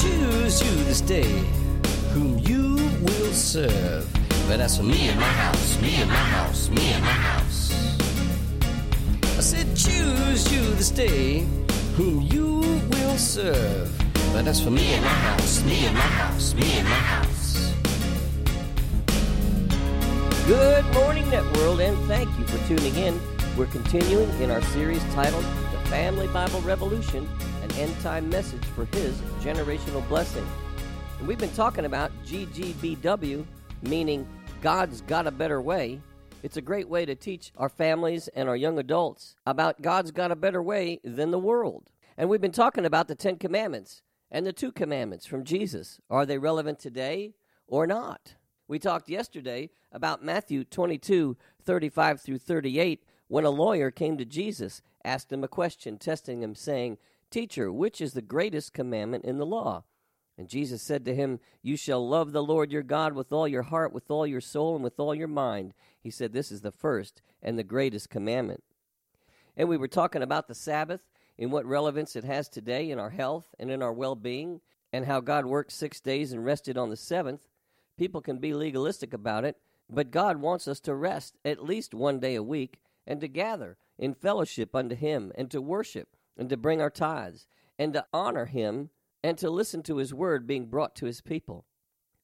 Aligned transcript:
Choose 0.00 0.62
you 0.62 0.84
this 0.84 1.02
day 1.02 1.28
whom 2.14 2.38
you 2.38 2.76
will 3.02 3.32
serve. 3.34 4.08
But 4.48 4.58
as 4.60 4.78
for 4.78 4.82
me 4.82 5.08
and 5.08 5.20
my 5.20 5.26
house, 5.26 5.78
me 5.82 5.96
and 5.96 6.08
my 6.08 6.16
house, 6.16 6.70
me 6.70 6.92
and 6.92 7.04
my 7.04 7.10
house. 7.10 7.70
I 9.36 9.42
said, 9.42 9.76
choose 9.76 10.50
you 10.50 10.62
this 10.76 10.90
day 10.90 11.40
whom 11.96 12.22
you 12.22 12.60
will 12.88 13.18
serve. 13.18 13.92
But 14.32 14.46
as 14.46 14.58
for 14.64 14.70
me 14.70 14.94
and 14.94 15.04
my 15.04 15.10
house, 15.10 15.62
me 15.64 15.84
and 15.84 15.94
my 15.94 16.00
house, 16.00 16.54
me 16.54 16.78
and 16.78 16.88
my 16.88 17.02
house. 17.12 17.74
Good 20.46 20.86
morning, 20.94 21.24
Networld, 21.24 21.86
and 21.86 21.98
thank 22.08 22.26
you 22.38 22.46
for 22.46 22.56
tuning 22.66 22.94
in. 22.96 23.20
We're 23.54 23.66
continuing 23.66 24.30
in 24.40 24.50
our 24.50 24.62
series 24.62 25.04
titled 25.12 25.44
The 25.44 25.90
Family 25.90 26.26
Bible 26.28 26.62
Revolution 26.62 27.28
end 27.80 27.98
time 28.02 28.28
message 28.28 28.62
for 28.76 28.84
his 28.84 29.16
generational 29.40 30.06
blessing. 30.06 30.46
And 31.18 31.26
we've 31.26 31.38
been 31.38 31.48
talking 31.52 31.86
about 31.86 32.12
GGBW, 32.26 33.46
meaning 33.80 34.28
God's 34.60 35.00
Got 35.00 35.26
a 35.26 35.30
Better 35.30 35.62
Way. 35.62 35.98
It's 36.42 36.58
a 36.58 36.62
great 36.62 36.90
way 36.90 37.06
to 37.06 37.14
teach 37.14 37.52
our 37.56 37.70
families 37.70 38.28
and 38.28 38.50
our 38.50 38.56
young 38.56 38.78
adults 38.78 39.34
about 39.46 39.80
God's 39.80 40.10
got 40.10 40.30
a 40.30 40.36
better 40.36 40.62
way 40.62 41.00
than 41.02 41.30
the 41.30 41.38
world. 41.38 41.90
And 42.18 42.28
we've 42.28 42.40
been 42.42 42.52
talking 42.52 42.84
about 42.84 43.08
the 43.08 43.14
Ten 43.14 43.36
Commandments 43.36 44.02
and 44.30 44.46
the 44.46 44.52
two 44.52 44.72
commandments 44.72 45.24
from 45.24 45.42
Jesus. 45.42 46.02
Are 46.10 46.26
they 46.26 46.36
relevant 46.36 46.80
today 46.80 47.32
or 47.66 47.86
not? 47.86 48.34
We 48.68 48.78
talked 48.78 49.08
yesterday 49.08 49.70
about 49.90 50.22
Matthew 50.22 50.64
22 50.64 51.34
35 51.64 52.20
through 52.20 52.38
38 52.38 53.04
when 53.28 53.46
a 53.46 53.50
lawyer 53.50 53.90
came 53.90 54.18
to 54.18 54.26
Jesus, 54.26 54.82
asked 55.02 55.32
him 55.32 55.42
a 55.42 55.48
question, 55.48 55.96
testing 55.96 56.42
him, 56.42 56.54
saying, 56.54 56.98
Teacher, 57.30 57.72
which 57.72 58.00
is 58.00 58.12
the 58.12 58.22
greatest 58.22 58.72
commandment 58.72 59.24
in 59.24 59.38
the 59.38 59.46
law? 59.46 59.84
And 60.36 60.48
Jesus 60.48 60.82
said 60.82 61.04
to 61.04 61.14
him, 61.14 61.38
You 61.62 61.76
shall 61.76 62.08
love 62.08 62.32
the 62.32 62.42
Lord 62.42 62.72
your 62.72 62.82
God 62.82 63.12
with 63.12 63.32
all 63.32 63.46
your 63.46 63.62
heart, 63.62 63.92
with 63.92 64.10
all 64.10 64.26
your 64.26 64.40
soul, 64.40 64.74
and 64.74 64.82
with 64.82 64.98
all 64.98 65.14
your 65.14 65.28
mind. 65.28 65.74
He 66.00 66.10
said, 66.10 66.32
This 66.32 66.50
is 66.50 66.62
the 66.62 66.72
first 66.72 67.22
and 67.42 67.58
the 67.58 67.62
greatest 67.62 68.10
commandment. 68.10 68.64
And 69.56 69.68
we 69.68 69.76
were 69.76 69.86
talking 69.86 70.22
about 70.22 70.48
the 70.48 70.54
Sabbath 70.54 71.02
and 71.38 71.52
what 71.52 71.66
relevance 71.66 72.16
it 72.16 72.24
has 72.24 72.48
today 72.48 72.90
in 72.90 72.98
our 72.98 73.10
health 73.10 73.54
and 73.58 73.70
in 73.70 73.82
our 73.82 73.92
well 73.92 74.14
being, 74.16 74.60
and 74.92 75.04
how 75.04 75.20
God 75.20 75.46
worked 75.46 75.72
six 75.72 76.00
days 76.00 76.32
and 76.32 76.44
rested 76.44 76.76
on 76.76 76.90
the 76.90 76.96
seventh. 76.96 77.46
People 77.96 78.20
can 78.20 78.38
be 78.38 78.54
legalistic 78.54 79.12
about 79.12 79.44
it, 79.44 79.56
but 79.88 80.10
God 80.10 80.38
wants 80.38 80.66
us 80.66 80.80
to 80.80 80.94
rest 80.94 81.36
at 81.44 81.62
least 81.62 81.94
one 81.94 82.18
day 82.18 82.34
a 82.34 82.42
week 82.42 82.80
and 83.06 83.20
to 83.20 83.28
gather 83.28 83.76
in 83.98 84.14
fellowship 84.14 84.74
unto 84.74 84.96
Him 84.96 85.32
and 85.36 85.50
to 85.50 85.60
worship 85.60 86.16
and 86.40 86.48
to 86.48 86.56
bring 86.56 86.80
our 86.80 86.90
tithes 86.90 87.46
and 87.78 87.92
to 87.92 88.06
honor 88.14 88.46
him 88.46 88.88
and 89.22 89.36
to 89.36 89.50
listen 89.50 89.82
to 89.82 89.98
his 89.98 90.14
word 90.14 90.46
being 90.46 90.66
brought 90.66 90.96
to 90.96 91.04
his 91.04 91.20
people. 91.20 91.66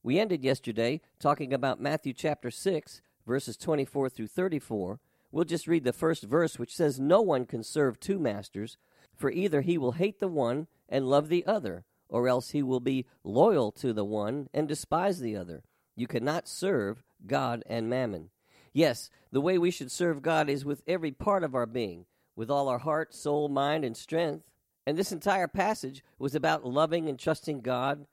We 0.02 0.18
ended 0.18 0.42
yesterday 0.42 1.02
talking 1.20 1.52
about 1.52 1.82
Matthew 1.82 2.14
chapter 2.14 2.50
6, 2.50 3.02
verses 3.26 3.58
24 3.58 4.08
through 4.08 4.28
34. 4.28 5.00
We'll 5.30 5.44
just 5.44 5.66
read 5.68 5.84
the 5.84 5.92
first 5.92 6.22
verse, 6.22 6.58
which 6.58 6.74
says, 6.74 6.98
No 6.98 7.20
one 7.20 7.44
can 7.44 7.62
serve 7.62 8.00
two 8.00 8.18
masters, 8.18 8.78
for 9.14 9.30
either 9.30 9.60
he 9.60 9.76
will 9.76 9.92
hate 9.92 10.18
the 10.18 10.28
one 10.28 10.66
and 10.88 11.10
love 11.10 11.28
the 11.28 11.44
other, 11.44 11.84
or 12.08 12.26
else 12.26 12.50
he 12.50 12.62
will 12.62 12.80
be 12.80 13.04
loyal 13.22 13.70
to 13.72 13.92
the 13.92 14.04
one 14.04 14.48
and 14.54 14.66
despise 14.66 15.20
the 15.20 15.36
other. 15.36 15.62
You 15.94 16.06
cannot 16.06 16.48
serve 16.48 17.02
God 17.26 17.62
and 17.66 17.90
mammon. 17.90 18.30
Yes, 18.72 19.10
the 19.30 19.42
way 19.42 19.58
we 19.58 19.70
should 19.70 19.92
serve 19.92 20.22
God 20.22 20.48
is 20.48 20.64
with 20.64 20.82
every 20.86 21.10
part 21.10 21.44
of 21.44 21.54
our 21.54 21.66
being 21.66 22.06
with 22.36 22.50
all 22.50 22.68
our 22.68 22.78
heart, 22.78 23.14
soul, 23.14 23.48
mind, 23.48 23.84
and 23.84 23.96
strength. 23.96 24.44
And 24.86 24.96
this 24.96 25.10
entire 25.10 25.48
passage 25.48 26.04
was 26.18 26.34
about 26.34 26.64
loving 26.64 27.08
and 27.08 27.18
trusting 27.18 27.62
God. 27.62 28.06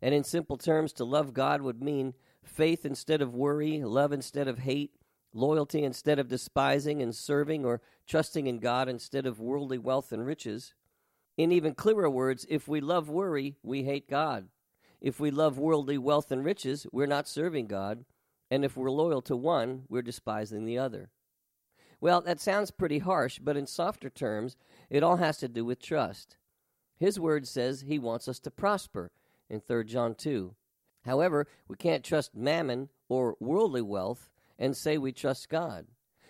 And 0.00 0.14
in 0.14 0.24
simple 0.24 0.56
terms, 0.56 0.92
to 0.94 1.04
love 1.04 1.34
God 1.34 1.60
would 1.60 1.82
mean 1.82 2.14
faith 2.42 2.86
instead 2.86 3.20
of 3.20 3.34
worry, 3.34 3.82
love 3.82 4.12
instead 4.12 4.48
of 4.48 4.60
hate, 4.60 4.92
loyalty 5.34 5.82
instead 5.82 6.18
of 6.18 6.28
despising 6.28 7.02
and 7.02 7.14
serving 7.14 7.64
or 7.64 7.82
trusting 8.06 8.46
in 8.46 8.58
God 8.58 8.88
instead 8.88 9.26
of 9.26 9.40
worldly 9.40 9.78
wealth 9.78 10.12
and 10.12 10.24
riches. 10.24 10.74
In 11.36 11.50
even 11.50 11.74
clearer 11.74 12.08
words, 12.08 12.46
if 12.48 12.68
we 12.68 12.80
love 12.80 13.08
worry, 13.08 13.56
we 13.62 13.82
hate 13.82 14.08
God. 14.08 14.48
If 15.00 15.18
we 15.18 15.30
love 15.30 15.58
worldly 15.58 15.98
wealth 15.98 16.30
and 16.30 16.44
riches, 16.44 16.86
we're 16.92 17.06
not 17.06 17.28
serving 17.28 17.66
God. 17.66 18.04
And 18.50 18.64
if 18.64 18.76
we're 18.76 18.90
loyal 18.90 19.20
to 19.22 19.36
one, 19.36 19.82
we're 19.88 20.02
despising 20.02 20.64
the 20.64 20.78
other. 20.78 21.10
Well, 22.04 22.20
that 22.20 22.38
sounds 22.38 22.70
pretty 22.70 22.98
harsh, 22.98 23.38
but 23.38 23.56
in 23.56 23.66
softer 23.66 24.10
terms, 24.10 24.58
it 24.90 25.02
all 25.02 25.16
has 25.16 25.38
to 25.38 25.48
do 25.48 25.64
with 25.64 25.80
trust. 25.80 26.36
His 26.98 27.18
word 27.18 27.48
says 27.48 27.80
he 27.80 27.98
wants 27.98 28.28
us 28.28 28.38
to 28.40 28.50
prosper 28.50 29.10
in 29.48 29.60
3 29.60 29.84
John 29.84 30.14
2. 30.14 30.54
However, 31.06 31.46
we 31.66 31.76
can't 31.76 32.04
trust 32.04 32.36
mammon 32.36 32.90
or 33.08 33.38
worldly 33.40 33.80
wealth 33.80 34.28
and 34.58 34.76
say 34.76 34.98
we 34.98 35.12
trust 35.12 35.48
God. 35.48 35.86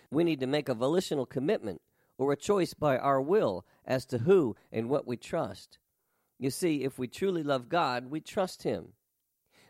We 0.09 0.23
need 0.23 0.39
to 0.39 0.47
make 0.47 0.69
a 0.69 0.73
volitional 0.73 1.25
commitment 1.25 1.81
or 2.17 2.31
a 2.31 2.37
choice 2.37 2.73
by 2.73 2.97
our 2.97 3.21
will 3.21 3.65
as 3.83 4.05
to 4.05 4.19
who 4.19 4.55
and 4.71 4.87
what 4.87 5.05
we 5.05 5.17
trust. 5.17 5.77
You 6.39 6.51
see, 6.51 6.85
if 6.85 6.97
we 6.97 7.09
truly 7.09 7.43
love 7.43 7.67
God, 7.67 8.09
we 8.09 8.21
trust 8.21 8.63
Him. 8.63 8.93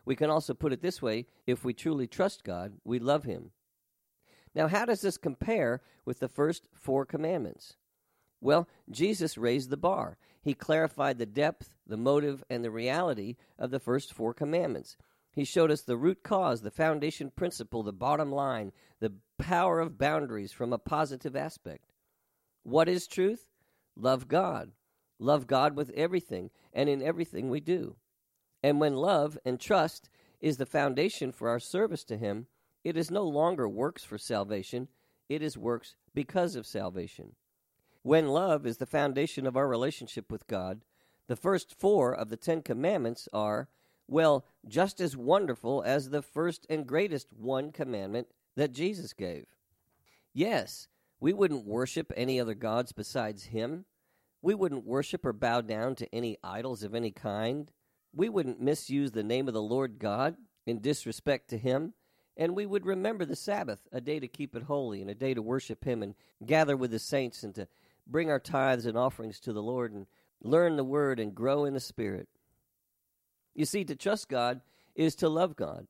We 0.06 0.16
can 0.16 0.30
also 0.30 0.54
put 0.54 0.72
it 0.72 0.84
this 0.84 1.02
way 1.02 1.26
if 1.48 1.66
we 1.66 1.74
truly 1.74 2.06
trust 2.06 2.44
God, 2.44 2.74
we 2.84 3.00
love 3.00 3.24
Him. 3.24 3.50
Now, 4.56 4.68
how 4.68 4.86
does 4.86 5.02
this 5.02 5.18
compare 5.18 5.82
with 6.06 6.20
the 6.20 6.30
first 6.30 6.68
four 6.74 7.06
commandments? 7.06 7.76
Well, 8.40 8.68
Jesus 8.90 9.38
raised 9.38 9.70
the 9.70 9.78
bar. 9.78 10.18
He 10.42 10.54
clarified 10.54 11.18
the 11.18 11.26
depth, 11.26 11.76
the 11.86 11.98
motive, 11.98 12.44
and 12.50 12.64
the 12.64 12.72
reality 12.72 13.36
of 13.60 13.72
the 13.72 13.80
first 13.80 14.14
four 14.14 14.34
commandments. 14.34 14.96
He 15.32 15.44
showed 15.44 15.72
us 15.72 15.82
the 15.82 15.98
root 15.98 16.24
cause, 16.24 16.62
the 16.62 16.72
foundation 16.72 17.32
principle, 17.36 17.84
the 17.84 17.92
bottom 17.92 18.32
line, 18.32 18.72
the 19.02 19.14
power 19.38 19.82
of 19.82 19.98
boundaries 19.98 20.54
from 20.54 20.72
a 20.72 20.78
positive 20.78 21.36
aspect. 21.36 21.92
What 22.64 22.88
is 22.88 23.08
truth? 23.08 23.50
Love 23.98 24.28
God. 24.28 24.72
Love 25.20 25.48
God 25.48 25.76
with 25.76 25.90
everything 25.92 26.52
and 26.72 26.88
in 26.88 27.02
everything 27.02 27.50
we 27.50 27.60
do. 27.60 27.96
And 28.64 28.80
when 28.80 28.96
love 28.96 29.38
and 29.44 29.60
trust 29.60 30.10
is 30.40 30.58
the 30.58 30.66
foundation 30.66 31.32
for 31.32 31.50
our 31.50 31.60
service 31.60 32.04
to 32.06 32.18
Him, 32.18 32.48
it 32.86 32.96
is 32.96 33.10
no 33.10 33.24
longer 33.24 33.68
works 33.68 34.04
for 34.04 34.20
salvation, 34.20 34.88
it 35.28 35.42
is 35.42 35.58
works 35.58 35.96
because 36.14 36.56
of 36.56 36.68
salvation. 36.68 37.34
When 38.04 38.28
love 38.28 38.68
is 38.68 38.78
the 38.78 38.86
foundation 38.86 39.48
of 39.48 39.58
our 39.58 39.68
relationship 39.68 40.32
with 40.32 40.46
God, 40.46 40.86
the 41.28 41.36
first 41.36 41.74
four 41.74 42.14
of 42.14 42.30
the 42.30 42.38
Ten 42.38 42.62
Commandments 42.62 43.28
are, 43.34 43.70
well, 44.08 44.46
just 44.68 45.02
as 45.02 45.18
wonderful 45.18 45.82
as 45.84 46.10
the 46.10 46.22
first 46.22 46.68
and 46.70 46.86
greatest 46.86 47.34
one 47.34 47.72
commandment 47.72 48.28
that 48.56 48.72
Jesus 48.72 49.14
gave. 49.14 49.48
Yes, 50.32 50.88
we 51.20 51.34
wouldn't 51.34 51.66
worship 51.66 52.14
any 52.16 52.40
other 52.40 52.54
gods 52.54 52.92
besides 52.92 53.46
Him. 53.46 53.86
We 54.44 54.54
wouldn't 54.54 54.86
worship 54.86 55.26
or 55.26 55.34
bow 55.34 55.62
down 55.62 55.96
to 55.96 56.16
any 56.16 56.38
idols 56.44 56.84
of 56.84 56.94
any 56.94 57.10
kind. 57.10 57.72
We 58.14 58.30
wouldn't 58.30 58.62
misuse 58.62 59.12
the 59.12 59.24
name 59.24 59.48
of 59.48 59.56
the 59.56 59.62
Lord 59.62 59.98
God 59.98 60.36
in 60.68 60.82
disrespect 60.82 61.50
to 61.50 61.58
Him 61.58 61.94
and 62.38 62.56
we 62.56 62.66
would 62.66 62.86
remember 62.86 63.26
the 63.26 63.36
Sabbath, 63.36 63.80
a 63.92 64.02
day 64.02 64.20
to 64.20 64.28
keep 64.28 64.56
it 64.56 64.64
holy 64.64 65.02
and 65.02 65.10
a 65.10 65.16
day 65.16 65.34
to 65.34 65.42
worship 65.42 65.84
Him 65.84 66.04
and 66.04 66.16
gather 66.46 66.76
with 66.76 66.92
the 66.92 67.00
saints 67.00 67.44
and 67.44 67.56
to 67.56 67.68
bring 68.08 68.30
our 68.30 68.40
tithes 68.40 68.86
and 68.86 68.98
offerings 68.98 69.40
to 69.42 69.54
the 69.54 69.64
Lord 69.64 69.94
and 69.94 70.06
learn 70.42 70.76
the 70.76 70.84
Word 70.84 71.20
and 71.20 71.34
grow 71.34 71.66
in 71.66 71.74
the 71.74 71.80
Spirit. 71.80 72.28
You 73.54 73.66
see, 73.66 73.86
to 73.86 73.96
trust 73.96 74.28
God 74.28 74.62
is 74.96 75.16
to 75.16 75.30
love 75.30 75.56
God. 75.56 75.88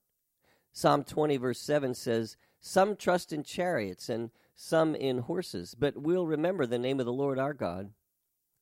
Psalm 0.71 1.03
20, 1.03 1.37
verse 1.37 1.59
7 1.59 1.95
says, 1.95 2.37
Some 2.59 2.95
trust 2.95 3.33
in 3.33 3.43
chariots 3.43 4.09
and 4.09 4.29
some 4.55 4.93
in 4.93 5.19
horses, 5.19 5.75
but 5.77 5.97
we'll 5.97 6.27
remember 6.27 6.65
the 6.65 6.79
name 6.79 6.99
of 6.99 7.05
the 7.05 7.13
Lord 7.13 7.39
our 7.39 7.53
God. 7.53 7.91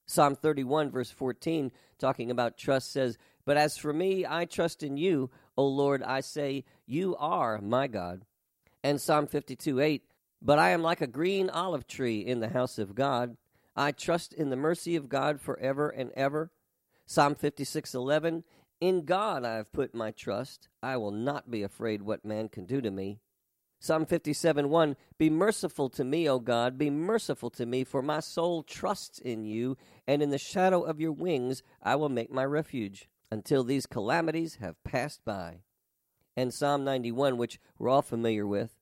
Psalm 0.05 0.35
31, 0.35 0.91
verse 0.91 1.11
14, 1.11 1.71
talking 1.97 2.29
about 2.29 2.57
trust, 2.57 2.91
says, 2.91 3.17
But 3.45 3.57
as 3.57 3.77
for 3.77 3.93
me, 3.93 4.25
I 4.27 4.45
trust 4.45 4.83
in 4.83 4.97
you, 4.97 5.29
O 5.57 5.65
Lord, 5.67 6.01
I 6.03 6.21
say, 6.21 6.63
You 6.85 7.15
are 7.17 7.59
my 7.59 7.87
God. 7.87 8.25
And 8.83 8.99
Psalm 8.99 9.27
52, 9.27 9.79
8, 9.79 10.03
But 10.41 10.59
I 10.59 10.69
am 10.69 10.81
like 10.81 11.01
a 11.01 11.07
green 11.07 11.49
olive 11.49 11.87
tree 11.87 12.19
in 12.19 12.39
the 12.39 12.49
house 12.49 12.77
of 12.77 12.95
God. 12.95 13.37
I 13.75 13.91
trust 13.91 14.33
in 14.33 14.49
the 14.49 14.55
mercy 14.55 14.95
of 14.95 15.09
God 15.09 15.41
forever 15.41 15.89
and 15.89 16.11
ever. 16.11 16.51
Psalm 17.05 17.35
56, 17.35 17.93
11, 17.93 18.43
In 18.79 19.05
God 19.05 19.43
I 19.43 19.55
have 19.55 19.71
put 19.71 19.93
my 19.93 20.11
trust. 20.11 20.69
I 20.81 20.97
will 20.97 21.11
not 21.11 21.51
be 21.51 21.63
afraid 21.63 22.01
what 22.01 22.25
man 22.25 22.49
can 22.49 22.65
do 22.65 22.81
to 22.81 22.91
me. 22.91 23.19
Psalm 23.83 24.05
57 24.05 24.69
1 24.69 24.95
Be 25.17 25.29
merciful 25.29 25.89
to 25.89 26.05
me, 26.05 26.29
O 26.29 26.39
God, 26.39 26.77
be 26.77 26.89
merciful 26.89 27.49
to 27.49 27.65
me, 27.65 27.83
for 27.83 28.01
my 28.01 28.21
soul 28.21 28.63
trusts 28.63 29.19
in 29.19 29.43
you, 29.43 29.75
and 30.07 30.21
in 30.21 30.29
the 30.29 30.37
shadow 30.37 30.83
of 30.83 31.01
your 31.01 31.11
wings 31.11 31.63
I 31.81 31.97
will 31.97 32.07
make 32.07 32.31
my 32.31 32.45
refuge, 32.45 33.09
until 33.33 33.63
these 33.63 33.87
calamities 33.87 34.57
have 34.61 34.81
passed 34.83 35.25
by. 35.25 35.57
And 36.37 36.53
Psalm 36.53 36.83
91, 36.83 37.35
which 37.35 37.59
we're 37.79 37.89
all 37.89 38.03
familiar 38.03 38.45
with. 38.45 38.75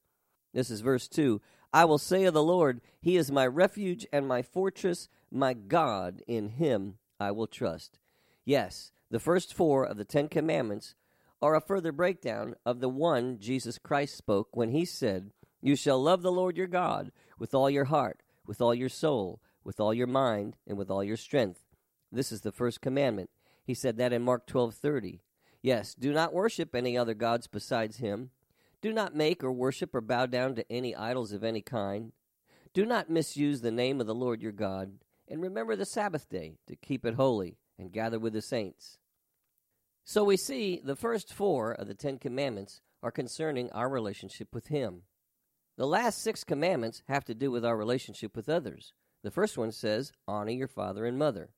This 0.53 0.69
is 0.69 0.81
verse 0.81 1.07
2 1.07 1.42
I 1.74 1.86
will 1.86 1.98
say 1.98 2.25
of 2.25 2.33
the 2.33 2.44
Lord, 2.44 2.81
He 3.00 3.15
is 3.15 3.31
my 3.31 3.48
refuge 3.48 4.06
and 4.12 4.27
my 4.27 4.42
fortress, 4.42 5.07
my 5.31 5.53
God, 5.53 6.21
in 6.27 6.50
Him 6.50 6.95
I 7.18 7.31
will 7.31 7.48
trust. 7.48 7.98
Yes, 8.44 8.92
the 9.09 9.21
first 9.21 9.53
four 9.53 9.86
of 9.86 9.95
the 9.95 10.03
Ten 10.03 10.27
Commandments 10.27 10.95
are 11.42 11.56
a 11.56 11.62
further 11.62 11.94
breakdown 11.94 12.56
of 12.65 12.81
the 12.81 12.89
one 12.89 13.39
Jesus 13.39 13.77
Christ 13.77 14.18
spoke 14.18 14.50
when 14.51 14.71
he 14.71 14.83
said, 14.83 15.31
You 15.62 15.77
shall 15.77 16.04
love 16.04 16.24
the 16.24 16.31
Lord 16.31 16.57
your 16.57 16.68
God 16.68 17.13
with 17.39 17.54
all 17.56 17.69
your 17.69 17.86
heart, 17.86 18.21
with 18.45 18.59
all 18.59 18.75
your 18.75 18.89
soul, 18.89 19.42
with 19.63 19.80
all 19.80 19.94
your 19.94 20.07
mind, 20.07 20.57
and 20.68 20.77
with 20.77 20.92
all 20.92 21.06
your 21.06 21.15
strength. 21.15 21.63
This 22.12 22.33
is 22.33 22.42
the 22.42 22.51
first 22.51 22.81
commandment. 22.81 23.30
He 23.63 23.73
said 23.73 23.97
that 23.97 24.13
in 24.13 24.21
Mark 24.21 24.47
12:30. 24.47 25.21
Yes, 25.61 25.93
do 25.93 26.11
not 26.11 26.33
worship 26.33 26.73
any 26.73 26.97
other 26.97 27.13
gods 27.13 27.47
besides 27.47 27.97
him. 27.97 28.31
Do 28.81 28.91
not 28.91 29.15
make 29.15 29.43
or 29.43 29.51
worship 29.51 29.93
or 29.93 30.01
bow 30.01 30.25
down 30.25 30.55
to 30.55 30.71
any 30.71 30.95
idols 30.95 31.31
of 31.31 31.43
any 31.43 31.61
kind. 31.61 32.13
Do 32.73 32.85
not 32.85 33.09
misuse 33.09 33.61
the 33.61 33.69
name 33.69 34.01
of 34.01 34.07
the 34.07 34.15
Lord 34.15 34.41
your 34.41 34.51
God, 34.51 34.99
and 35.27 35.41
remember 35.41 35.75
the 35.75 35.85
Sabbath 35.85 36.29
day 36.29 36.57
to 36.67 36.75
keep 36.75 37.05
it 37.05 37.13
holy 37.13 37.57
and 37.77 37.91
gather 37.91 38.17
with 38.17 38.33
the 38.33 38.41
saints. 38.41 38.97
So 40.03 40.23
we 40.23 40.37
see 40.37 40.81
the 40.83 40.95
first 40.95 41.33
four 41.33 41.73
of 41.73 41.87
the 41.87 41.93
Ten 41.93 42.17
Commandments 42.17 42.81
are 43.03 43.11
concerning 43.11 43.71
our 43.71 43.89
relationship 43.89 44.53
with 44.53 44.67
Him. 44.67 45.03
The 45.77 45.85
last 45.87 46.21
six 46.21 46.43
commandments 46.43 47.03
have 47.07 47.23
to 47.25 47.35
do 47.35 47.51
with 47.51 47.63
our 47.63 47.77
relationship 47.77 48.35
with 48.35 48.49
others. 48.49 48.93
The 49.23 49.31
first 49.31 49.57
one 49.57 49.71
says, 49.71 50.11
Honor 50.27 50.51
your 50.51 50.67
father 50.67 51.05
and 51.05 51.17
mother. 51.17 51.51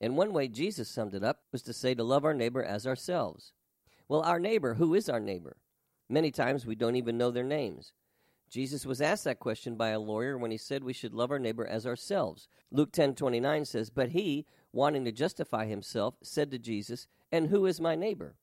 And 0.00 0.16
one 0.16 0.32
way 0.32 0.48
Jesus 0.48 0.88
summed 0.88 1.14
it 1.14 1.24
up 1.24 1.40
was 1.52 1.62
to 1.62 1.72
say 1.72 1.94
to 1.94 2.04
love 2.04 2.24
our 2.24 2.34
neighbor 2.34 2.62
as 2.62 2.86
ourselves. 2.86 3.52
Well, 4.08 4.22
our 4.22 4.38
neighbor, 4.38 4.74
who 4.74 4.94
is 4.94 5.08
our 5.08 5.20
neighbor? 5.20 5.56
Many 6.08 6.30
times 6.30 6.66
we 6.66 6.74
don't 6.74 6.96
even 6.96 7.18
know 7.18 7.30
their 7.30 7.44
names. 7.44 7.92
Jesus 8.48 8.86
was 8.86 9.00
asked 9.00 9.24
that 9.24 9.40
question 9.40 9.74
by 9.74 9.88
a 9.88 9.98
lawyer 9.98 10.38
when 10.38 10.52
he 10.52 10.56
said 10.56 10.84
we 10.84 10.92
should 10.92 11.14
love 11.14 11.32
our 11.32 11.38
neighbor 11.38 11.66
as 11.66 11.86
ourselves. 11.86 12.46
Luke 12.70 12.92
10:29 12.92 13.64
says, 13.64 13.90
"But 13.90 14.10
he, 14.10 14.46
wanting 14.72 15.04
to 15.04 15.12
justify 15.12 15.66
himself, 15.66 16.16
said 16.22 16.50
to 16.52 16.58
Jesus, 16.58 17.08
"And 17.32 17.48
who 17.48 17.66
is 17.66 17.80
my 17.80 17.96
neighbor?" 17.96 18.36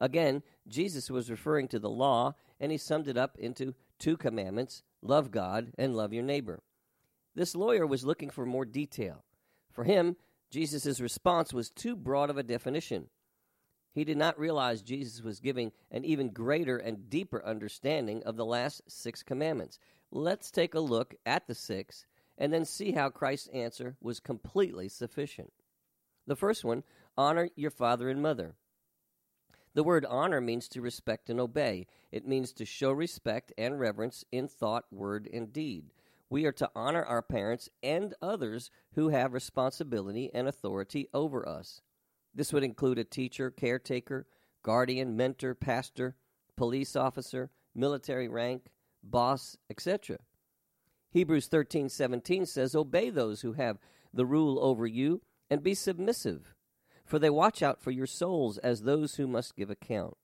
Again, 0.00 0.42
Jesus 0.66 1.10
was 1.10 1.30
referring 1.30 1.68
to 1.68 1.78
the 1.78 1.90
law, 1.90 2.34
and 2.58 2.72
he 2.72 2.78
summed 2.78 3.06
it 3.06 3.16
up 3.16 3.38
into 3.38 3.74
two 3.98 4.16
commandments: 4.16 4.82
love 5.00 5.30
God 5.30 5.72
and 5.78 5.94
love 5.94 6.12
your 6.12 6.24
neighbor. 6.24 6.62
This 7.34 7.54
lawyer 7.54 7.86
was 7.86 8.04
looking 8.04 8.30
for 8.30 8.44
more 8.44 8.64
detail. 8.64 9.24
For 9.70 9.84
him, 9.84 10.16
Jesus' 10.50 11.00
response 11.00 11.52
was 11.52 11.70
too 11.70 11.94
broad 11.96 12.30
of 12.30 12.36
a 12.36 12.42
definition. 12.42 13.06
He 13.92 14.04
did 14.04 14.16
not 14.16 14.38
realize 14.38 14.82
Jesus 14.82 15.22
was 15.22 15.40
giving 15.40 15.72
an 15.90 16.04
even 16.04 16.30
greater 16.30 16.76
and 16.76 17.10
deeper 17.10 17.44
understanding 17.44 18.22
of 18.24 18.36
the 18.36 18.44
last 18.44 18.82
six 18.88 19.22
commandments. 19.22 19.78
Let's 20.10 20.50
take 20.50 20.74
a 20.74 20.80
look 20.80 21.14
at 21.26 21.46
the 21.46 21.54
six 21.54 22.06
and 22.38 22.52
then 22.52 22.64
see 22.64 22.92
how 22.92 23.10
Christ's 23.10 23.48
answer 23.48 23.96
was 24.00 24.20
completely 24.20 24.88
sufficient. 24.88 25.52
The 26.26 26.36
first 26.36 26.64
one 26.64 26.84
honor 27.16 27.50
your 27.56 27.70
father 27.70 28.08
and 28.08 28.22
mother. 28.22 28.54
The 29.74 29.84
word 29.84 30.04
honor 30.08 30.40
means 30.40 30.68
to 30.68 30.80
respect 30.80 31.30
and 31.30 31.38
obey. 31.38 31.86
It 32.10 32.26
means 32.26 32.52
to 32.54 32.64
show 32.64 32.90
respect 32.90 33.52
and 33.56 33.78
reverence 33.78 34.24
in 34.32 34.48
thought, 34.48 34.84
word, 34.90 35.28
and 35.32 35.52
deed. 35.52 35.92
We 36.30 36.46
are 36.46 36.52
to 36.52 36.70
honor 36.76 37.04
our 37.04 37.22
parents 37.22 37.68
and 37.82 38.14
others 38.22 38.70
who 38.94 39.08
have 39.08 39.34
responsibility 39.34 40.30
and 40.32 40.46
authority 40.46 41.08
over 41.12 41.46
us. 41.46 41.82
This 42.32 42.52
would 42.52 42.62
include 42.62 42.98
a 42.98 43.04
teacher, 43.04 43.50
caretaker, 43.50 44.28
guardian, 44.62 45.16
mentor, 45.16 45.56
pastor, 45.56 46.14
police 46.56 46.94
officer, 46.94 47.50
military 47.74 48.28
rank, 48.28 48.70
boss, 49.02 49.56
etc. 49.68 50.18
Hebrews 51.10 51.48
13:17 51.48 52.46
says, 52.46 52.76
"Obey 52.76 53.10
those 53.10 53.40
who 53.40 53.54
have 53.54 53.80
the 54.14 54.26
rule 54.26 54.60
over 54.60 54.86
you 54.86 55.22
and 55.48 55.64
be 55.64 55.74
submissive, 55.74 56.54
for 57.04 57.18
they 57.18 57.30
watch 57.30 57.60
out 57.60 57.80
for 57.80 57.90
your 57.90 58.06
souls 58.06 58.58
as 58.58 58.82
those 58.82 59.16
who 59.16 59.26
must 59.26 59.56
give 59.56 59.70
account. 59.70 60.16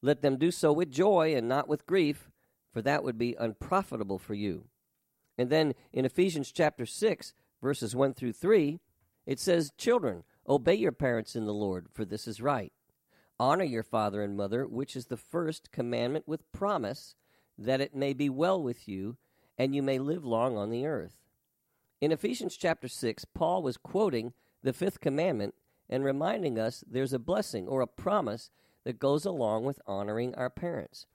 Let 0.00 0.22
them 0.22 0.38
do 0.38 0.50
so 0.50 0.72
with 0.72 0.90
joy 0.90 1.34
and 1.34 1.46
not 1.46 1.68
with 1.68 1.86
grief, 1.86 2.30
for 2.70 2.80
that 2.80 3.04
would 3.04 3.18
be 3.18 3.34
unprofitable 3.34 4.18
for 4.18 4.32
you." 4.32 4.70
And 5.38 5.48
then 5.48 5.74
in 5.92 6.04
Ephesians 6.04 6.52
chapter 6.52 6.84
6, 6.84 7.32
verses 7.62 7.94
1 7.94 8.14
through 8.14 8.32
3, 8.32 8.80
it 9.24 9.38
says, 9.38 9.70
"Children, 9.78 10.24
Obey 10.48 10.76
your 10.76 10.92
parents 10.92 11.36
in 11.36 11.44
the 11.44 11.52
Lord, 11.52 11.88
for 11.92 12.06
this 12.06 12.26
is 12.26 12.40
right. 12.40 12.72
Honor 13.38 13.64
your 13.64 13.82
father 13.82 14.22
and 14.22 14.34
mother, 14.34 14.66
which 14.66 14.96
is 14.96 15.06
the 15.06 15.16
first 15.18 15.70
commandment 15.70 16.26
with 16.26 16.50
promise, 16.52 17.14
that 17.58 17.82
it 17.82 17.94
may 17.94 18.14
be 18.14 18.30
well 18.30 18.60
with 18.62 18.88
you, 18.88 19.18
and 19.58 19.74
you 19.74 19.82
may 19.82 19.98
live 19.98 20.24
long 20.24 20.56
on 20.56 20.70
the 20.70 20.86
earth. 20.86 21.18
In 22.00 22.12
Ephesians 22.12 22.56
chapter 22.56 22.88
6, 22.88 23.26
Paul 23.26 23.62
was 23.62 23.76
quoting 23.76 24.32
the 24.62 24.72
fifth 24.72 25.00
commandment 25.00 25.54
and 25.90 26.02
reminding 26.02 26.58
us 26.58 26.82
there's 26.86 27.12
a 27.12 27.18
blessing 27.18 27.68
or 27.68 27.82
a 27.82 27.86
promise 27.86 28.50
that 28.84 28.98
goes 28.98 29.26
along 29.26 29.64
with 29.64 29.80
honoring 29.86 30.34
our 30.34 30.48
parents. 30.48 31.06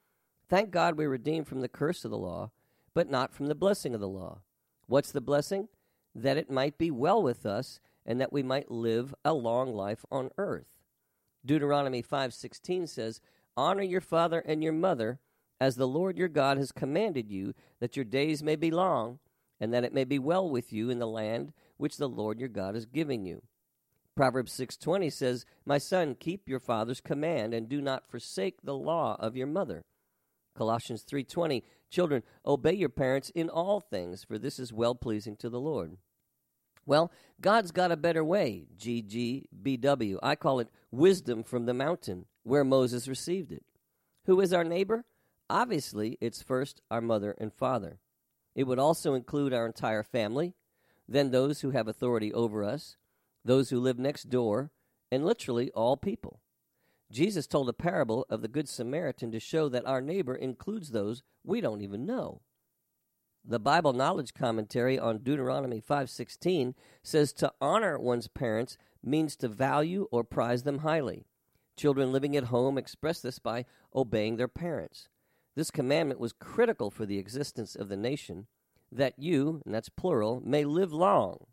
Thank 0.48 0.70
God 0.70 0.96
we're 0.96 1.10
redeemed 1.10 1.48
from 1.48 1.62
the 1.62 1.68
curse 1.68 2.06
of 2.06 2.12
the 2.12 2.18
law, 2.18 2.52
but 2.94 3.10
not 3.10 3.34
from 3.34 3.48
the 3.48 3.56
blessing 3.56 3.94
of 3.94 4.02
the 4.02 4.08
law. 4.08 4.42
What's 4.88 5.12
the 5.12 5.22
blessing? 5.22 5.70
That 6.14 6.38
it 6.38 6.52
might 6.52 6.78
be 6.78 6.92
well 6.92 7.22
with 7.22 7.46
us 7.46 7.80
and 8.06 8.20
that 8.20 8.34
we 8.34 8.44
might 8.44 8.70
live 8.70 9.16
a 9.24 9.34
long 9.34 9.74
life 9.74 10.06
on 10.12 10.30
earth. 10.38 10.68
Deuteronomy 11.46 12.02
5:16 12.02 12.88
says, 12.88 13.22
"Honor 13.58 13.84
your 13.84 14.02
father 14.02 14.40
and 14.40 14.64
your 14.64 14.74
mother, 14.74 15.20
as 15.60 15.76
the 15.76 15.88
Lord 15.88 16.18
your 16.18 16.28
God 16.28 16.58
has 16.58 16.72
commanded 16.72 17.30
you, 17.30 17.54
that 17.80 17.96
your 17.96 18.06
days 18.06 18.44
may 18.44 18.56
be 18.56 18.72
long, 18.72 19.20
and 19.60 19.74
that 19.74 19.84
it 19.84 19.94
may 19.94 20.04
be 20.04 20.20
well 20.20 20.50
with 20.50 20.74
you 20.74 20.90
in 20.90 21.00
the 21.00 21.08
land 21.08 21.54
which 21.78 21.98
the 21.98 22.10
Lord 22.10 22.40
your 22.40 22.50
God 22.50 22.76
is 22.76 22.86
giving 22.86 23.26
you." 23.26 23.42
Proverbs 24.16 24.52
6:20 24.52 25.10
says, 25.10 25.46
"My 25.66 25.78
son, 25.78 26.16
keep 26.16 26.48
your 26.48 26.60
father's 26.60 27.02
command 27.02 27.54
and 27.54 27.68
do 27.68 27.82
not 27.82 28.08
forsake 28.08 28.62
the 28.62 28.78
law 28.78 29.16
of 29.20 29.36
your 29.36 29.48
mother." 29.48 29.84
Colossians 30.56 31.04
3:20, 31.04 31.64
"Children, 31.90 32.24
obey 32.46 32.74
your 32.74 32.90
parents 32.90 33.30
in 33.32 33.50
all 33.50 33.80
things, 33.80 34.24
for 34.24 34.38
this 34.38 34.60
is 34.60 34.74
well 34.74 34.96
pleasing 34.96 35.36
to 35.38 35.50
the 35.50 35.60
Lord." 35.60 35.98
Well, 36.86 37.12
God's 37.40 37.72
got 37.72 37.92
a 37.92 37.98
better 37.98 38.24
way, 38.24 38.68
GGBW. 38.76 40.20
I 40.22 40.36
call 40.36 40.60
it 40.60 40.70
wisdom 40.92 41.44
from 41.44 41.66
the 41.66 41.74
mountain 41.74 42.26
where 42.44 42.64
Moses 42.64 43.08
received 43.08 43.52
it. 43.52 43.64
Who 44.26 44.40
is 44.42 44.54
our 44.54 44.64
neighbor? 44.64 45.06
Obviously, 45.50 46.18
it's 46.20 46.42
first 46.42 46.82
our 46.92 47.02
mother 47.02 47.36
and 47.38 47.54
father. 47.54 48.00
It 48.56 48.66
would 48.66 48.80
also 48.80 49.14
include 49.14 49.54
our 49.54 49.66
entire 49.66 50.04
family, 50.04 50.56
then 51.08 51.32
those 51.32 51.62
who 51.62 51.72
have 51.72 51.88
authority 51.88 52.34
over 52.34 52.64
us, 52.64 52.98
those 53.44 53.70
who 53.70 53.80
live 53.80 54.00
next 54.00 54.30
door, 54.30 54.72
and 55.12 55.26
literally 55.26 55.72
all 55.72 55.98
people. 55.98 56.40
Jesus 57.14 57.46
told 57.46 57.70
a 57.70 57.74
parable 57.74 58.26
of 58.28 58.42
the 58.42 58.48
Good 58.48 58.68
Samaritan 58.68 59.32
to 59.34 59.40
show 59.40 59.70
that 59.70 59.86
our 59.86 60.02
neighbor 60.02 60.34
includes 60.34 60.90
those 60.90 61.22
we 61.44 61.62
don't 61.62 61.82
even 61.82 62.08
know. 62.08 62.42
The 63.46 63.60
Bible 63.60 63.94
Knowledge 63.94 64.34
Commentary 64.34 64.98
on 64.98 65.20
Deuteronomy 65.20 65.80
5:16 65.80 66.74
says 67.04 67.32
to 67.34 67.54
honor 67.62 68.00
one's 68.00 68.28
parents 68.28 68.80
means 69.04 69.36
to 69.36 69.48
value 69.48 70.08
or 70.10 70.24
prize 70.24 70.64
them 70.64 70.80
highly. 70.80 71.28
Children 71.78 72.12
living 72.12 72.36
at 72.36 72.46
home 72.46 72.80
express 72.80 73.22
this 73.22 73.38
by 73.38 73.68
obeying 73.94 74.38
their 74.38 74.48
parents. 74.48 75.08
This 75.54 75.70
commandment 75.70 76.20
was 76.20 76.34
critical 76.34 76.90
for 76.90 77.06
the 77.06 77.20
existence 77.20 77.76
of 77.76 77.90
the 77.90 77.98
nation, 77.98 78.48
that 78.92 79.20
you, 79.20 79.62
and 79.66 79.76
that's 79.76 79.90
plural, 79.90 80.42
may 80.44 80.66
live 80.66 80.92
long, 80.92 81.46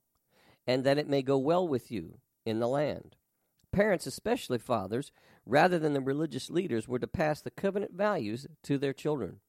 and 0.67 0.85
that 0.85 0.97
it 0.97 1.07
may 1.07 1.21
go 1.21 1.37
well 1.37 1.69
with 1.69 1.91
you 1.91 2.21
in 2.47 2.61
the 2.61 2.69
land. 2.69 3.17
Parents, 3.73 4.07
especially 4.07 4.59
fathers, 4.59 5.13
rather 5.51 5.79
than 5.79 5.93
the 5.93 6.01
religious 6.01 6.49
leaders, 6.49 6.87
were 6.87 6.99
to 6.99 7.07
pass 7.07 7.41
the 7.41 7.51
covenant 7.51 7.93
values 7.93 8.47
to 8.63 8.79
their 8.79 8.93
children. 8.93 9.41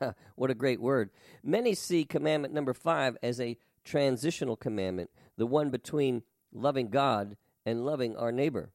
what 0.36 0.50
a 0.50 0.54
great 0.54 0.80
word. 0.80 1.10
Many 1.42 1.74
see 1.74 2.04
commandment 2.04 2.54
number 2.54 2.72
five 2.72 3.16
as 3.22 3.40
a 3.40 3.58
transitional 3.84 4.56
commandment, 4.56 5.10
the 5.36 5.46
one 5.46 5.70
between 5.70 6.22
loving 6.52 6.88
God 6.88 7.36
and 7.66 7.84
loving 7.84 8.16
our 8.16 8.30
neighbor. 8.30 8.70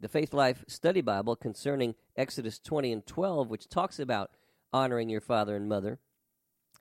The 0.00 0.08
Faithlife 0.08 0.68
Study 0.68 1.00
Bible 1.00 1.36
concerning 1.36 1.94
Exodus 2.16 2.58
20 2.58 2.92
and 2.92 3.06
12, 3.06 3.50
which 3.50 3.68
talks 3.68 3.98
about 3.98 4.30
honoring 4.72 5.08
your 5.08 5.20
father 5.20 5.56
and 5.56 5.68
mother, 5.68 5.98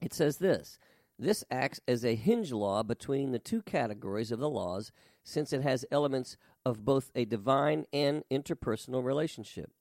it 0.01 0.13
says 0.13 0.37
this 0.37 0.77
This 1.17 1.43
acts 1.49 1.79
as 1.87 2.05
a 2.05 2.15
hinge 2.15 2.51
law 2.51 2.83
between 2.83 3.31
the 3.31 3.39
two 3.39 3.61
categories 3.61 4.31
of 4.31 4.39
the 4.39 4.49
laws, 4.49 4.91
since 5.23 5.51
it 5.53 5.61
has 5.61 5.85
elements 5.91 6.37
of 6.65 6.83
both 6.83 7.11
a 7.13 7.25
divine 7.25 7.85
and 7.93 8.23
interpersonal 8.31 9.03
relationship. 9.03 9.71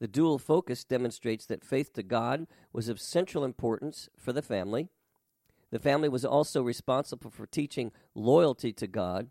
The 0.00 0.08
dual 0.08 0.38
focus 0.38 0.84
demonstrates 0.84 1.46
that 1.46 1.64
faith 1.64 1.92
to 1.94 2.02
God 2.02 2.46
was 2.72 2.88
of 2.88 3.00
central 3.00 3.44
importance 3.44 4.08
for 4.16 4.32
the 4.32 4.42
family. 4.42 4.88
The 5.70 5.78
family 5.78 6.08
was 6.08 6.24
also 6.24 6.62
responsible 6.62 7.30
for 7.30 7.46
teaching 7.46 7.90
loyalty 8.14 8.72
to 8.74 8.86
God. 8.86 9.30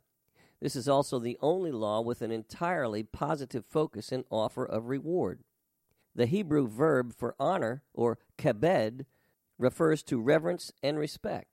This 0.62 0.76
is 0.76 0.90
also 0.90 1.20
the 1.20 1.38
only 1.42 1.72
law 1.72 2.02
with 2.02 2.22
an 2.22 2.32
entirely 2.32 3.04
positive 3.04 3.66
focus 3.66 4.12
and 4.12 4.26
offer 4.30 4.66
of 4.66 4.88
reward. 4.88 5.44
The 6.16 6.26
Hebrew 6.26 6.68
verb 6.68 7.14
for 7.14 7.36
honor, 7.40 7.84
or 7.94 8.18
kebed, 8.38 9.06
refers 9.58 10.04
to 10.04 10.20
reverence 10.20 10.72
and 10.82 10.98
respect. 10.98 11.53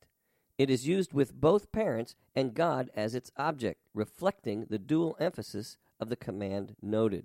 It 0.61 0.69
is 0.69 0.87
used 0.87 1.14
with 1.14 1.40
both 1.40 1.73
parents 1.73 2.17
and 2.37 2.52
God 2.52 2.90
as 2.95 3.14
its 3.14 3.33
object, 3.38 3.81
reflecting 3.95 4.67
the 4.69 4.79
dual 4.79 5.17
emphasis 5.19 5.79
of 5.99 6.11
the 6.11 6.17
command 6.17 6.76
noted. 6.83 7.25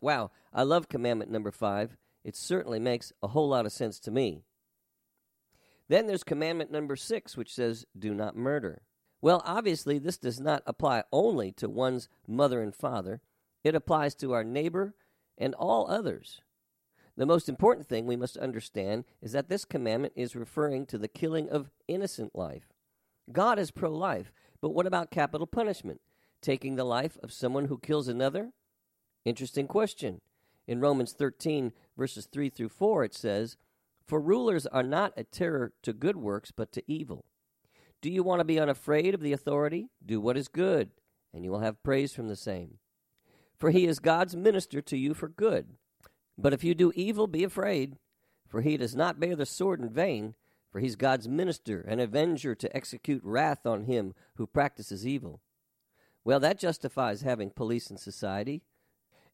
Wow, 0.00 0.30
I 0.54 0.62
love 0.62 0.88
commandment 0.88 1.28
number 1.28 1.50
five. 1.50 1.96
It 2.22 2.36
certainly 2.36 2.78
makes 2.78 3.12
a 3.20 3.26
whole 3.26 3.48
lot 3.48 3.66
of 3.66 3.72
sense 3.72 3.98
to 3.98 4.12
me. 4.12 4.44
Then 5.88 6.06
there's 6.06 6.22
commandment 6.22 6.70
number 6.70 6.94
six, 6.94 7.36
which 7.36 7.52
says, 7.52 7.84
Do 7.98 8.14
not 8.14 8.36
murder. 8.36 8.82
Well, 9.20 9.42
obviously, 9.44 9.98
this 9.98 10.16
does 10.16 10.38
not 10.38 10.62
apply 10.64 11.02
only 11.10 11.50
to 11.54 11.68
one's 11.68 12.08
mother 12.28 12.62
and 12.62 12.72
father, 12.72 13.22
it 13.64 13.74
applies 13.74 14.14
to 14.14 14.34
our 14.34 14.44
neighbor 14.44 14.94
and 15.36 15.52
all 15.56 15.90
others. 15.90 16.40
The 17.16 17.26
most 17.26 17.48
important 17.48 17.86
thing 17.86 18.06
we 18.06 18.16
must 18.16 18.38
understand 18.38 19.04
is 19.20 19.32
that 19.32 19.48
this 19.48 19.64
commandment 19.64 20.14
is 20.16 20.34
referring 20.34 20.86
to 20.86 20.98
the 20.98 21.08
killing 21.08 21.48
of 21.50 21.70
innocent 21.86 22.34
life. 22.34 22.68
God 23.30 23.58
is 23.58 23.70
pro 23.70 23.90
life, 23.90 24.32
but 24.60 24.70
what 24.70 24.86
about 24.86 25.10
capital 25.10 25.46
punishment? 25.46 26.00
Taking 26.40 26.76
the 26.76 26.84
life 26.84 27.18
of 27.22 27.32
someone 27.32 27.66
who 27.66 27.78
kills 27.78 28.08
another? 28.08 28.50
Interesting 29.24 29.66
question. 29.66 30.20
In 30.66 30.80
Romans 30.80 31.12
13, 31.12 31.72
verses 31.96 32.26
3 32.32 32.48
through 32.48 32.70
4, 32.70 33.04
it 33.04 33.14
says, 33.14 33.56
For 34.06 34.20
rulers 34.20 34.66
are 34.66 34.82
not 34.82 35.12
a 35.16 35.24
terror 35.24 35.72
to 35.82 35.92
good 35.92 36.16
works, 36.16 36.50
but 36.50 36.72
to 36.72 36.82
evil. 36.86 37.26
Do 38.00 38.10
you 38.10 38.22
want 38.22 38.40
to 38.40 38.44
be 38.44 38.58
unafraid 38.58 39.14
of 39.14 39.20
the 39.20 39.32
authority? 39.32 39.88
Do 40.04 40.20
what 40.20 40.36
is 40.36 40.48
good, 40.48 40.90
and 41.32 41.44
you 41.44 41.50
will 41.50 41.60
have 41.60 41.82
praise 41.82 42.12
from 42.12 42.28
the 42.28 42.36
same. 42.36 42.78
For 43.58 43.70
he 43.70 43.86
is 43.86 44.00
God's 44.00 44.34
minister 44.34 44.80
to 44.80 44.96
you 44.96 45.14
for 45.14 45.28
good. 45.28 45.74
But 46.42 46.52
if 46.52 46.64
you 46.64 46.74
do 46.74 46.92
evil, 46.96 47.28
be 47.28 47.44
afraid, 47.44 47.96
for 48.48 48.62
he 48.62 48.76
does 48.76 48.96
not 48.96 49.20
bear 49.20 49.36
the 49.36 49.46
sword 49.46 49.80
in 49.80 49.88
vain, 49.88 50.34
for 50.72 50.80
he's 50.80 50.96
God's 50.96 51.28
minister 51.28 51.80
and 51.86 52.00
avenger 52.00 52.56
to 52.56 52.76
execute 52.76 53.22
wrath 53.22 53.64
on 53.64 53.84
him 53.84 54.12
who 54.34 54.46
practices 54.48 55.06
evil. 55.06 55.40
Well, 56.24 56.40
that 56.40 56.58
justifies 56.58 57.22
having 57.22 57.50
police 57.50 57.90
in 57.90 57.96
society. 57.96 58.62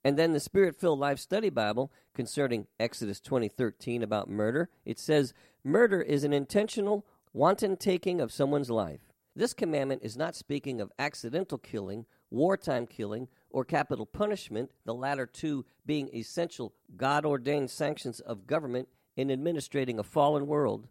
And 0.05 0.19
then 0.19 0.33
the 0.33 0.41
Spirit-filled 0.41 0.99
Life 0.99 1.19
Study 1.19 1.49
Bible 1.49 1.91
concerning 2.15 2.67
Exodus 2.79 3.21
20:13 3.21 4.03
about 4.03 4.29
murder, 4.29 4.69
it 4.85 4.99
says 4.99 5.33
murder 5.65 6.03
is 6.03 6.25
an 6.25 6.35
intentional 6.35 7.07
wanton 7.33 7.77
taking 7.79 8.21
of 8.21 8.33
someone's 8.33 8.71
life. 8.71 9.12
This 9.35 9.55
commandment 9.55 10.03
is 10.03 10.17
not 10.17 10.37
speaking 10.37 10.81
of 10.81 10.93
accidental 10.99 11.59
killing, 11.59 12.05
wartime 12.31 12.87
killing, 12.87 13.29
or 13.51 13.65
capital 13.65 14.07
punishment, 14.07 14.71
the 14.85 14.95
latter 14.95 15.27
two 15.27 15.65
being 15.87 16.11
essential 16.15 16.75
God 16.97 17.25
ordained 17.25 17.71
sanctions 17.71 18.21
of 18.21 18.47
government 18.47 18.89
in 19.17 19.31
administrating 19.31 19.99
a 19.99 20.05
fallen 20.05 20.47
world. 20.47 20.89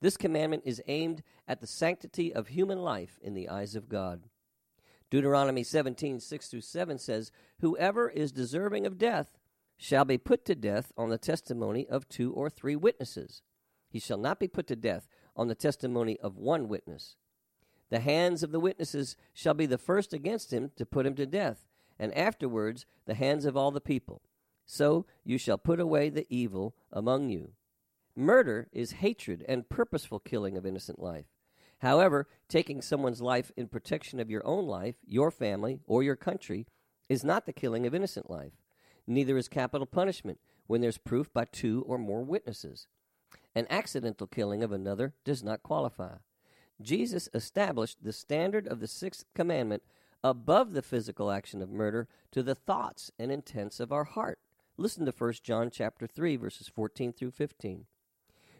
This 0.00 0.16
commandment 0.16 0.62
is 0.64 0.82
aimed 0.86 1.22
at 1.46 1.60
the 1.60 1.66
sanctity 1.66 2.32
of 2.32 2.48
human 2.48 2.78
life 2.78 3.18
in 3.20 3.34
the 3.34 3.48
eyes 3.48 3.74
of 3.74 3.88
God. 3.88 4.22
Deuteronomy 5.10 5.64
17, 5.64 6.20
6 6.20 6.48
through 6.48 6.60
7 6.60 6.98
says, 6.98 7.32
Whoever 7.60 8.08
is 8.08 8.30
deserving 8.30 8.86
of 8.86 8.98
death 8.98 9.38
shall 9.76 10.04
be 10.04 10.18
put 10.18 10.44
to 10.44 10.54
death 10.54 10.92
on 10.96 11.08
the 11.08 11.18
testimony 11.18 11.86
of 11.88 12.08
two 12.08 12.32
or 12.32 12.50
three 12.50 12.76
witnesses. 12.76 13.42
He 13.88 13.98
shall 13.98 14.18
not 14.18 14.38
be 14.38 14.48
put 14.48 14.66
to 14.68 14.76
death 14.76 15.08
on 15.34 15.48
the 15.48 15.54
testimony 15.54 16.18
of 16.20 16.36
one 16.36 16.68
witness. 16.68 17.16
The 17.90 18.00
hands 18.00 18.42
of 18.42 18.52
the 18.52 18.60
witnesses 18.60 19.16
shall 19.32 19.54
be 19.54 19.66
the 19.66 19.78
first 19.78 20.12
against 20.12 20.52
him 20.52 20.70
to 20.76 20.84
put 20.84 21.06
him 21.06 21.14
to 21.14 21.26
death, 21.26 21.66
and 21.98 22.14
afterwards 22.14 22.86
the 23.06 23.14
hands 23.14 23.44
of 23.44 23.56
all 23.56 23.70
the 23.70 23.80
people. 23.80 24.22
So 24.66 25.06
you 25.24 25.38
shall 25.38 25.58
put 25.58 25.80
away 25.80 26.10
the 26.10 26.26
evil 26.28 26.74
among 26.92 27.30
you. 27.30 27.52
Murder 28.14 28.68
is 28.72 28.92
hatred 28.92 29.44
and 29.48 29.68
purposeful 29.68 30.18
killing 30.18 30.56
of 30.56 30.66
innocent 30.66 30.98
life. 30.98 31.26
However, 31.78 32.26
taking 32.48 32.82
someone's 32.82 33.22
life 33.22 33.52
in 33.56 33.68
protection 33.68 34.20
of 34.20 34.30
your 34.30 34.44
own 34.46 34.66
life, 34.66 34.96
your 35.06 35.30
family, 35.30 35.80
or 35.86 36.02
your 36.02 36.16
country 36.16 36.66
is 37.08 37.24
not 37.24 37.46
the 37.46 37.52
killing 37.52 37.86
of 37.86 37.94
innocent 37.94 38.28
life. 38.28 38.52
Neither 39.06 39.38
is 39.38 39.48
capital 39.48 39.86
punishment 39.86 40.38
when 40.66 40.80
there's 40.80 40.98
proof 40.98 41.32
by 41.32 41.46
two 41.46 41.84
or 41.86 41.96
more 41.96 42.22
witnesses. 42.22 42.88
An 43.54 43.66
accidental 43.70 44.26
killing 44.26 44.62
of 44.62 44.72
another 44.72 45.14
does 45.24 45.42
not 45.42 45.62
qualify. 45.62 46.16
Jesus 46.80 47.28
established 47.34 47.98
the 48.02 48.12
standard 48.12 48.66
of 48.66 48.80
the 48.80 48.86
sixth 48.86 49.24
commandment 49.34 49.82
above 50.22 50.72
the 50.72 50.82
physical 50.82 51.30
action 51.30 51.62
of 51.62 51.70
murder 51.70 52.08
to 52.32 52.42
the 52.42 52.54
thoughts 52.54 53.10
and 53.18 53.32
intents 53.32 53.80
of 53.80 53.92
our 53.92 54.04
heart. 54.04 54.38
Listen 54.76 55.04
to 55.06 55.12
1 55.12 55.34
John 55.42 55.70
chapter 55.70 56.06
3 56.06 56.36
verses 56.36 56.68
14 56.68 57.12
through 57.12 57.32
15. 57.32 57.86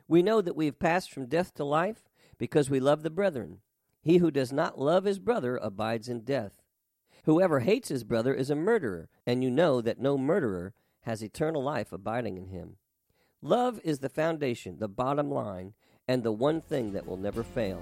We 0.09 0.23
know 0.23 0.41
that 0.41 0.57
we 0.57 0.67
have 0.67 0.79
passed 0.79 1.13
from 1.13 1.27
death 1.27 1.55
to 1.55 1.65
life 1.65 2.09
because 2.39 2.71
we 2.71 2.81
love 2.81 3.03
the 3.03 3.11
brethren. 3.11 3.59
He 4.01 4.19
who 4.19 4.31
does 4.31 4.53
not 4.53 4.81
love 4.81 5.05
his 5.05 5.19
brother 5.19 5.57
abides 5.57 6.09
in 6.09 6.21
death. 6.21 6.53
Whoever 7.25 7.61
hates 7.61 7.89
his 7.89 8.05
brother 8.05 8.33
is 8.33 8.49
a 8.49 8.57
murderer, 8.57 9.11
and 9.27 9.45
you 9.45 9.51
know 9.51 9.81
that 9.81 10.01
no 10.01 10.17
murderer 10.17 10.73
has 11.03 11.23
eternal 11.23 11.63
life 11.63 11.93
abiding 11.93 12.39
in 12.39 12.47
him. 12.49 12.77
Love 13.43 13.81
is 13.85 13.99
the 13.99 14.09
foundation, 14.09 14.79
the 14.79 14.89
bottom 14.89 15.31
line, 15.31 15.75
and 16.09 16.23
the 16.23 16.33
one 16.33 16.61
thing 16.62 16.93
that 16.93 17.07
will 17.07 17.17
never 17.17 17.43
fail. 17.43 17.81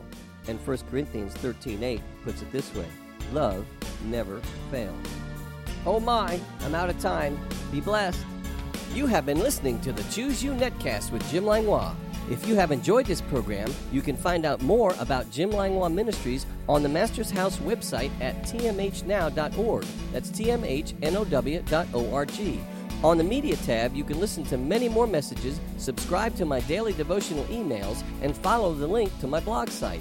And 0.48 0.58
1 0.60 0.78
Corinthians 0.90 1.34
13:8 1.34 2.00
puts 2.24 2.42
it 2.42 2.52
this 2.52 2.74
way: 2.74 2.86
Love 3.32 3.64
never 4.04 4.40
fails. 4.70 5.06
Oh 5.84 6.00
my, 6.00 6.40
I'm 6.60 6.74
out 6.74 6.90
of 6.90 6.98
time. 7.00 7.38
Be 7.70 7.80
blessed. 7.80 8.24
You 8.94 9.06
have 9.06 9.26
been 9.26 9.40
listening 9.40 9.80
to 9.82 9.92
the 9.92 10.02
Choose 10.04 10.42
You 10.42 10.52
Netcast 10.52 11.12
with 11.12 11.28
Jim 11.30 11.44
Langlois. 11.44 11.94
If 12.30 12.46
you 12.48 12.56
have 12.56 12.72
enjoyed 12.72 13.06
this 13.06 13.20
program, 13.20 13.72
you 13.92 14.02
can 14.02 14.16
find 14.16 14.44
out 14.44 14.60
more 14.62 14.94
about 14.98 15.30
Jim 15.30 15.50
Langlois 15.50 15.90
Ministries 15.90 16.44
on 16.68 16.82
the 16.82 16.88
Master's 16.88 17.30
House 17.30 17.58
website 17.58 18.10
at 18.20 18.42
tmhnow.org. 18.42 19.84
That's 20.12 20.30
tmhnow.org. 20.30 21.66
On 23.04 23.18
the 23.18 23.24
Media 23.24 23.56
tab, 23.56 23.94
you 23.94 24.04
can 24.04 24.18
listen 24.18 24.42
to 24.44 24.56
many 24.56 24.88
more 24.88 25.06
messages, 25.06 25.60
subscribe 25.76 26.34
to 26.36 26.46
my 26.46 26.60
daily 26.60 26.92
devotional 26.94 27.44
emails, 27.44 28.02
and 28.22 28.36
follow 28.36 28.72
the 28.72 28.86
link 28.86 29.16
to 29.20 29.26
my 29.26 29.38
blog 29.40 29.68
site. 29.68 30.00